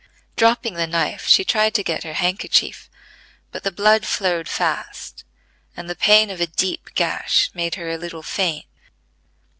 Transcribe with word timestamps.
Dropping 0.35 0.73
the 0.73 0.87
knife, 0.87 1.27
she 1.27 1.45
tried 1.45 1.75
to 1.75 1.83
get 1.83 2.03
her 2.03 2.13
handkerchief, 2.13 2.89
but 3.51 3.61
the 3.61 3.69
blood 3.71 4.03
flowed 4.03 4.49
fast, 4.49 5.23
and 5.77 5.87
the 5.87 5.93
pain 5.95 6.31
of 6.31 6.41
a 6.41 6.47
deep 6.47 6.89
gash 6.95 7.51
made 7.53 7.75
her 7.75 7.91
a 7.91 7.99
little 7.99 8.23
faint. 8.23 8.65